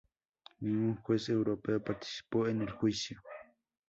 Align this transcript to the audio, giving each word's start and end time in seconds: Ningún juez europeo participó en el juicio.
Ningún 0.61 0.95
juez 1.03 1.29
europeo 1.29 1.79
participó 1.83 2.47
en 2.47 2.63
el 2.63 2.71
juicio. 2.71 3.21